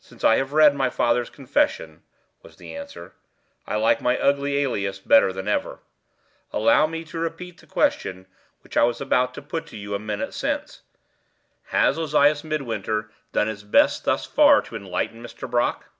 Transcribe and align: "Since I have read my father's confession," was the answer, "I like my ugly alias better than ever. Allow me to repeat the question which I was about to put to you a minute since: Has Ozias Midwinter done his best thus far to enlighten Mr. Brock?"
"Since 0.00 0.24
I 0.24 0.36
have 0.36 0.54
read 0.54 0.74
my 0.74 0.88
father's 0.88 1.28
confession," 1.28 2.02
was 2.42 2.56
the 2.56 2.74
answer, 2.74 3.12
"I 3.66 3.76
like 3.76 4.00
my 4.00 4.16
ugly 4.18 4.56
alias 4.56 4.98
better 5.00 5.34
than 5.34 5.48
ever. 5.48 5.80
Allow 6.50 6.86
me 6.86 7.04
to 7.04 7.18
repeat 7.18 7.60
the 7.60 7.66
question 7.66 8.26
which 8.62 8.78
I 8.78 8.84
was 8.84 9.02
about 9.02 9.34
to 9.34 9.42
put 9.42 9.66
to 9.66 9.76
you 9.76 9.94
a 9.94 9.98
minute 9.98 10.32
since: 10.32 10.80
Has 11.64 11.98
Ozias 11.98 12.42
Midwinter 12.42 13.10
done 13.32 13.48
his 13.48 13.64
best 13.64 14.06
thus 14.06 14.24
far 14.24 14.62
to 14.62 14.76
enlighten 14.76 15.22
Mr. 15.22 15.50
Brock?" 15.50 15.90